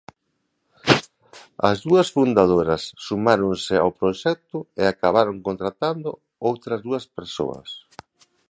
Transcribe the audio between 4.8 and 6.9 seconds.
e acabaron contratando outras